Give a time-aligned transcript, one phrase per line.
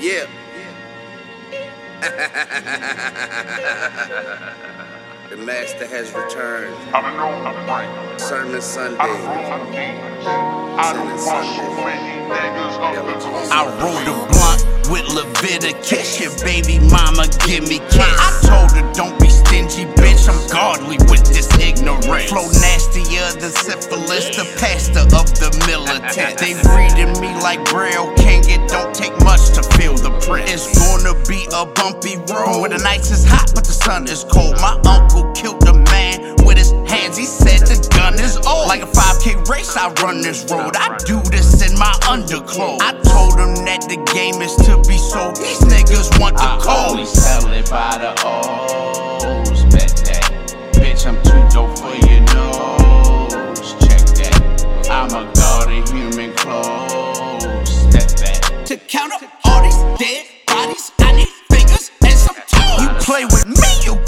[0.00, 0.24] Yeah.
[5.28, 6.74] the master has returned.
[8.18, 8.96] Sermon Sunday.
[8.96, 9.20] Sermon
[11.18, 11.50] Sunday.
[13.52, 16.18] I rolled a blunt with Leviticus.
[16.18, 18.00] Your baby mama give me kiss.
[18.00, 20.26] I told her don't be stingy, bitch.
[20.28, 22.30] I'm godly with this ignorance.
[22.30, 26.00] Flow nastier than syphilis, the pastor of the militant.
[26.40, 28.42] They reading me like Braille King.
[28.48, 29.62] It don't take much to
[30.30, 30.48] print.
[30.48, 34.24] It's gonna be a bumpy road where the nights is hot, but the sun is
[34.24, 34.54] cold.
[34.60, 37.16] My uncle killed a man with his hands.
[37.16, 38.68] He said the gun is old.
[38.68, 40.76] Like a 5K race, I run this road.
[40.76, 42.80] I do this in my underclothes.
[42.80, 45.36] I told them that the game is to be sold.
[45.36, 47.08] These niggas want the I only code.
[47.08, 49.49] sell it by the O's.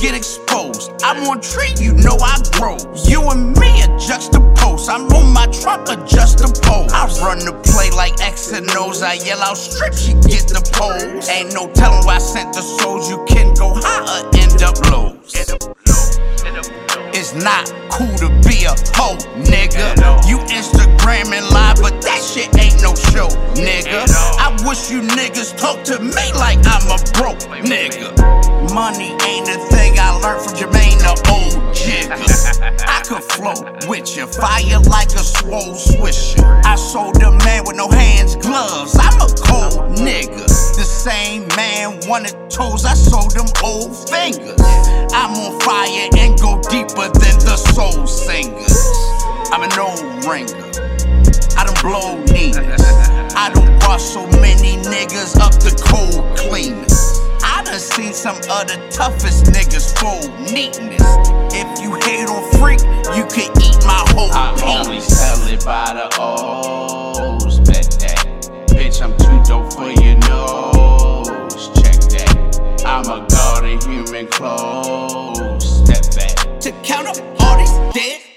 [0.00, 0.90] Get exposed.
[1.02, 2.76] I'm on tree, you know I grow.
[3.04, 4.88] You and me are juxtaposed.
[4.88, 6.88] I'm on my trunk, adjust the pole.
[6.90, 9.02] I run the play like X and O's.
[9.02, 11.28] I yell out strip, she get the pose.
[11.28, 13.10] Ain't no telling why I sent the souls.
[13.10, 15.36] You can go higher, end up lows.
[17.12, 19.92] It's not cool to be a hoe, nigga.
[20.26, 23.28] You Instagramming live, but that shit ain't no show,
[23.60, 24.08] nigga.
[24.40, 28.16] I wish you niggas talk to me like I'm a broke nigga.
[28.72, 29.69] Money ain't a
[30.22, 32.14] learned from Jermaine the old jigger.
[32.86, 33.56] I could flow
[33.88, 36.44] with you, fire like a swole swisher.
[36.64, 38.96] I sold a man with no hands, gloves.
[39.00, 40.46] I'm a cold nigga.
[40.76, 44.60] The same man wanted toes, I sold them old fingers.
[45.12, 48.76] I'm on fire and go deeper than the soul singers.
[49.52, 50.70] I'm an old ringer.
[51.56, 52.82] I don't blow Ninas.
[53.34, 56.99] I don't wash so many niggas up the cold cleaners.
[57.70, 61.06] I done seen some of the toughest niggas fold neatness.
[61.54, 62.80] If you hate on freak,
[63.14, 65.16] you can eat my whole I only penis.
[65.16, 67.60] sell it by the O's.
[67.60, 68.66] Bet that.
[68.70, 71.70] Bitch, I'm too dope for your nose.
[71.80, 72.82] Check that.
[72.84, 75.84] I'm a god of human clothes.
[75.84, 76.60] Step back.
[76.62, 78.29] To count up all these dead